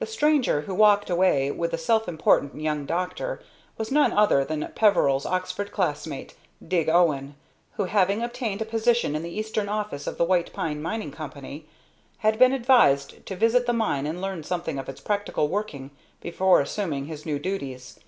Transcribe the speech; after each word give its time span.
The 0.00 0.06
stranger, 0.06 0.62
who 0.62 0.74
walked 0.74 1.08
away 1.08 1.52
with 1.52 1.70
the 1.70 1.78
self 1.78 2.08
important 2.08 2.60
young 2.60 2.84
doctor, 2.84 3.40
was 3.78 3.92
none 3.92 4.10
other 4.12 4.44
than 4.44 4.72
Peveril's 4.74 5.24
Oxford 5.24 5.70
classmate 5.70 6.34
"Dig" 6.66 6.88
Owen 6.88 7.36
who, 7.74 7.84
having 7.84 8.24
obtained 8.24 8.60
a 8.60 8.64
position 8.64 9.14
in 9.14 9.22
the 9.22 9.30
Eastern 9.30 9.68
office 9.68 10.08
of 10.08 10.18
the 10.18 10.24
White 10.24 10.52
Pine 10.52 10.82
Mining 10.82 11.12
Company, 11.12 11.64
had 12.18 12.40
been 12.40 12.52
advised 12.52 13.24
to 13.26 13.36
visit 13.36 13.66
the 13.66 13.72
mine 13.72 14.04
and 14.04 14.20
learn 14.20 14.42
something 14.42 14.80
of 14.80 14.88
its 14.88 15.00
practical 15.00 15.46
working 15.46 15.92
before 16.20 16.60
assuming 16.60 17.04
his 17.04 17.24
new 17.24 17.38
duties. 17.38 18.00